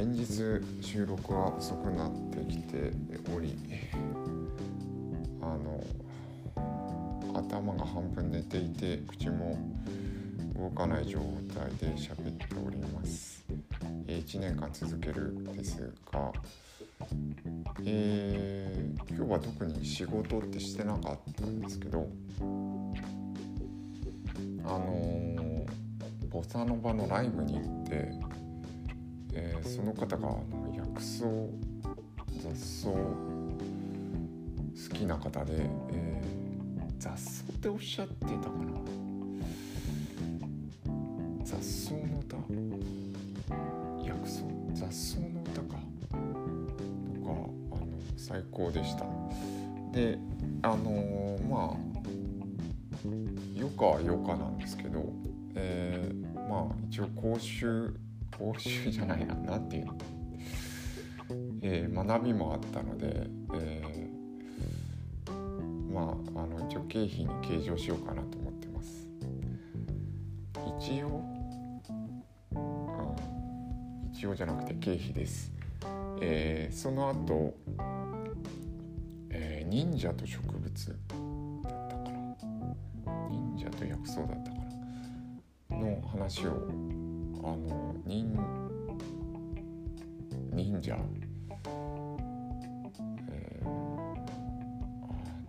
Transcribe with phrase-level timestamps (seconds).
[0.00, 0.24] 連日
[0.80, 2.90] 収録が遅くなってきて
[3.36, 3.54] おり
[5.42, 5.84] あの
[7.34, 9.58] 頭が半分寝ていて口も
[10.58, 11.18] 動かない状
[11.54, 13.44] 態で喋っております、
[14.06, 16.32] 1年間続けるですが、
[17.84, 22.08] えー、今日は特に仕事ってしてなかったんですけど
[24.64, 25.66] あの、
[26.30, 28.39] ボサノバのライブに行って
[29.32, 31.24] えー、その方があの薬草
[32.42, 33.04] 雑草好
[34.94, 35.52] きな方で、
[35.92, 38.72] えー、雑草っておっしゃってたかな。
[41.44, 42.36] 雑草の歌。
[44.04, 44.44] 薬草？
[44.74, 45.78] 雑草の歌か。
[46.10, 49.04] とかあの最高でした。
[49.92, 50.18] で
[50.62, 51.78] あのー、まあ
[53.58, 55.12] よかはよかなんですけど、
[55.54, 57.94] えー、まあ一応講習
[58.40, 59.98] 報酬じゃないな何て言うの、
[61.60, 69.06] えー、学びもあったので、えー、まああの一応経費に計上しようかなと思ってます。
[70.78, 71.22] 一応、
[72.52, 75.52] うん、一応じゃなくて経費です、
[76.22, 77.54] えー、その後、
[79.28, 80.94] えー、忍者と植物だ
[81.68, 82.10] ったかな。
[83.28, 85.76] 忍者と薬草だったかな。
[85.76, 86.89] の話を
[87.42, 88.38] あの忍
[90.52, 90.96] 忍者。
[93.30, 93.68] えー、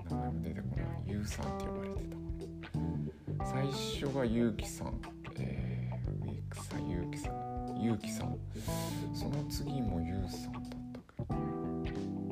[0.09, 0.85] あ名前も出てこない。
[1.05, 1.95] ゆうさんって呼ばれて
[3.37, 3.45] た。
[3.45, 5.01] 最初がゆうきさん。
[5.37, 7.81] えー、植草ゆうきさん。
[7.81, 8.37] ゆうきさん。
[9.13, 11.35] その次もゆうさんだったけど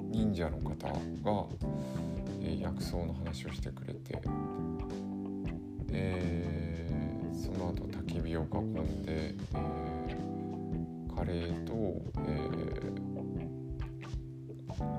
[0.10, 0.98] 忍者の方が、
[2.42, 4.22] えー、薬草の話をしてくれて。
[5.92, 6.69] えー
[7.40, 8.74] その後焚き火を囲ん
[9.06, 11.74] で、えー、カレーと、
[12.28, 13.08] えー、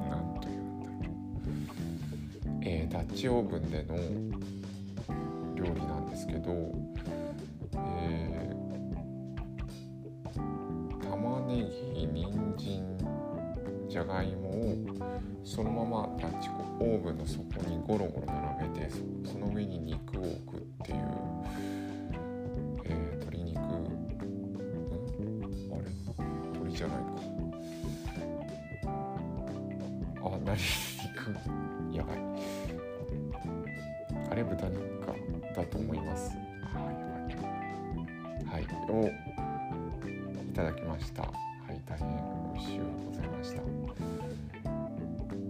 [0.08, 1.12] なんというんだろ
[2.46, 3.94] う、えー、ダッチオーブンでの
[5.54, 6.72] 料理なんですけど、
[7.74, 12.82] えー、玉ねぎ人参
[13.88, 14.76] じゃがいもを
[15.44, 18.90] そのままダッチオーブンの底にゴロゴロ並べて
[19.24, 20.98] その上に肉を置くっていう
[30.50, 30.62] あなり
[31.04, 32.16] 肉やばい。
[34.32, 35.14] あれ豚肉か。
[35.54, 36.30] だと思います。
[38.46, 38.66] はい。
[38.92, 41.22] をいただきました。
[41.22, 42.08] はい大変
[42.52, 43.62] 美味しゅうございました、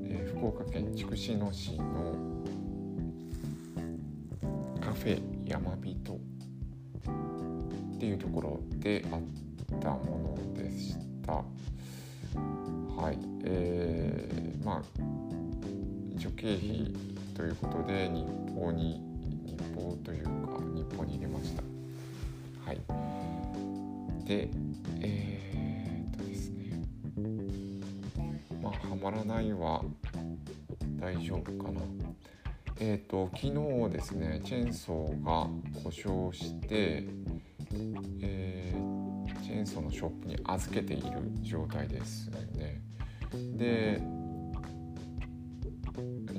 [0.05, 2.15] えー、福岡県筑紫野市の
[4.83, 9.21] カフェ山人っていうところであっ
[9.81, 11.43] たものでした。
[12.35, 14.83] はいえー、まあ
[16.15, 16.95] 一応経費
[17.35, 19.01] ということで日報に
[19.47, 20.31] 日報というか
[20.75, 21.63] 日報に入れました。
[22.67, 22.81] はい。
[24.27, 24.49] で
[25.01, 26.83] えー、っとですね。
[28.63, 29.83] まあはまらないは
[30.99, 31.81] 大丈夫かな。
[32.79, 33.53] えっ、と昨日
[33.93, 35.49] ですねチェーンソーが
[35.83, 37.05] 故障して
[38.21, 38.50] えー
[39.51, 41.11] チェーンソーのショップに預けている
[41.43, 42.81] 状態ですね。
[43.57, 44.01] で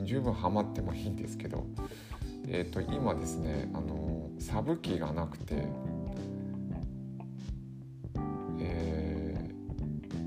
[0.06, 1.66] 十分ハマってもいいんですけど、
[2.48, 5.66] えー、と今ですねあのサブ機がなくて、
[8.60, 9.52] え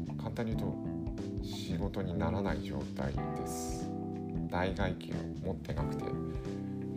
[0.09, 0.77] ー、簡単に言うと
[1.43, 3.89] 仕事にならない状態です。
[4.51, 6.05] 代替機を持ってなくて、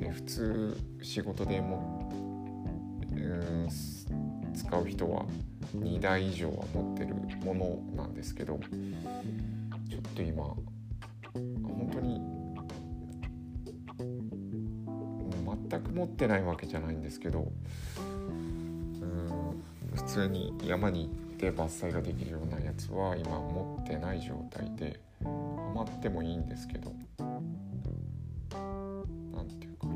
[0.02, 2.12] えー、普通仕事でも、
[3.16, 3.97] うん
[4.68, 5.26] 使う人は
[5.78, 7.54] 2台以上は持ってるも
[7.96, 8.60] のなんですけど
[9.90, 12.22] ちょっと今本当に
[15.70, 17.50] 全く持ってないわけじゃないんですけど
[17.98, 18.02] う
[19.06, 19.64] ん
[19.96, 25.30] 普通に山に行って伐採ができるようなやつは今持ってない状態でハ
[25.74, 26.94] マってもいいんですけど
[29.32, 29.94] 何て言うかな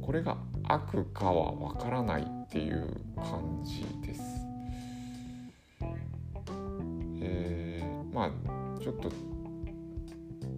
[0.00, 0.38] これが
[0.68, 2.86] 悪かはわからないっていう
[3.16, 4.22] 感じです。
[7.20, 8.30] えー、まあ
[8.80, 9.10] ちょっと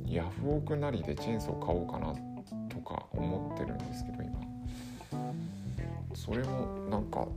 [0.07, 2.13] ヤフオクなりでチェーンソー買おうかな
[2.69, 4.41] とか思ってるんですけど今。
[6.13, 7.29] それもなんか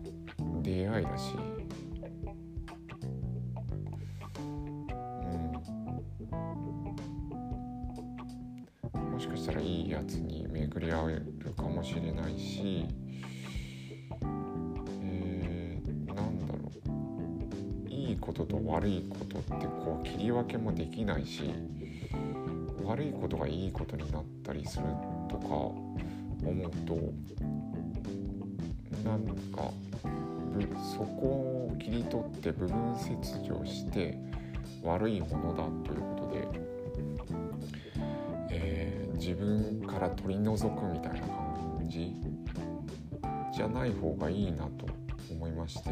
[0.63, 1.35] 出会いだし。
[1.35, 1.63] も
[9.23, 12.85] しかしたらいいやつに巡り合えるかもしれないし
[15.01, 16.69] え、なんだろ
[17.87, 17.89] う？
[17.89, 21.53] いいことと悪いことってこう切り分けもできないし
[22.83, 24.83] 悪いことがいいことになったりする
[25.29, 25.87] とか思
[26.45, 26.99] うと
[29.09, 29.25] なん
[29.55, 29.71] か
[30.93, 33.15] そこを切り取って部分切
[33.47, 34.17] 除して
[34.83, 36.62] 悪いものだということで、
[39.23, 42.13] 自分から取り除くみたいな感じ
[43.55, 44.85] じゃない方がいいなと
[45.31, 45.89] 思いまして、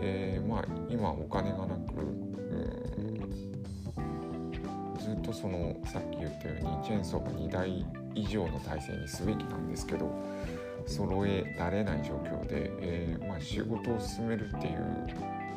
[0.00, 1.96] えー、まあ今お金がなく
[5.00, 10.08] ずっとそのさっき言ったようにチェーンソーが2台以上の体制にすべきなんですけど
[10.86, 15.08] 揃えられない状況で、えー、まあ、仕事を進めるっていう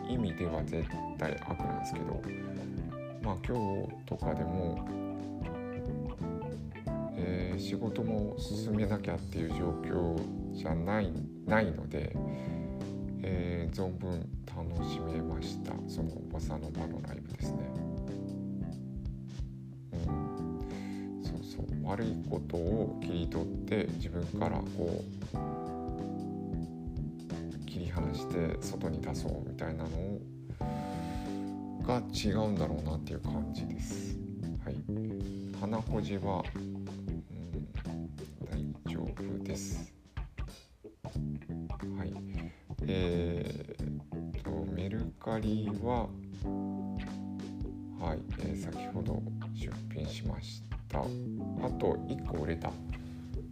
[0.09, 0.83] 意味では絶
[1.19, 2.19] 対悪なんですけど
[3.21, 4.83] まあ今日とかでも、
[7.21, 10.17] えー、仕事も進めなきゃっていう状況
[10.53, 11.11] じゃない
[11.45, 12.15] ないので、
[13.21, 17.59] えー、存分楽しめましたそのボサノバのライブですね
[21.21, 21.65] そうそう。
[21.83, 25.35] 悪いことを切り取って自分からこう
[27.65, 29.89] 切り離して外に出そうみたいなの
[31.85, 34.17] が違うんだろうなっていう感じです。
[34.63, 34.75] はい、
[35.59, 36.43] 鼻ほじは、
[39.43, 39.93] です。
[41.03, 42.13] はい、
[42.87, 46.07] えー、とメルカリは
[47.99, 49.21] はい、えー、先ほど
[49.53, 50.99] 出品しました。
[50.99, 51.03] あ
[51.71, 52.71] と1個売れた。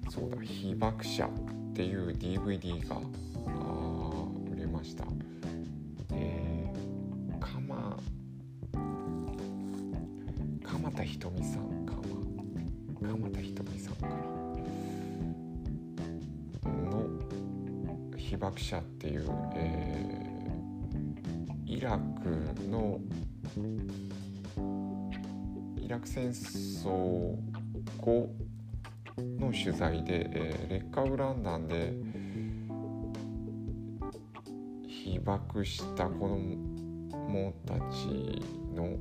[0.09, 1.29] そうだ「被爆者」っ
[1.73, 3.01] ていう DVD が
[4.49, 5.03] 売れました。
[6.13, 7.99] えー、かま
[10.63, 11.93] 鎌田ひとみさんか
[13.01, 14.46] ま鎌田ひとみさんから
[18.29, 19.25] 被爆者」っていう、
[19.56, 22.29] えー、イラク
[22.69, 23.00] の
[25.77, 27.38] イラク戦争
[27.97, 28.29] 後
[29.18, 31.94] の取材で、えー、劣化ウラン弾で
[34.85, 38.41] 被爆した子供たち
[38.75, 38.97] の、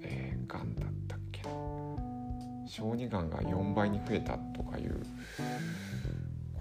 [0.00, 1.50] えー、がんだったっけな。
[2.66, 5.04] 小児がんが4倍に増えたとかいう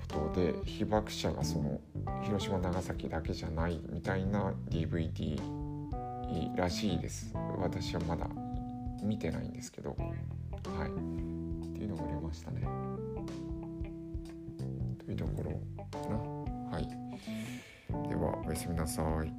[0.09, 1.79] ことで被爆者がその
[2.23, 5.37] 広島長崎だけじゃないみたいな DVD
[6.55, 7.33] らしいです。
[7.57, 8.29] 私はまだ
[9.03, 9.91] 見てないんですけど。
[9.91, 9.95] は
[10.85, 10.89] い。
[10.89, 10.91] っ
[11.73, 12.67] ていうのがありましたね。
[15.05, 15.51] というところ
[15.99, 16.15] かな。
[16.71, 16.87] はい。
[18.09, 19.31] ではおやすみなさい。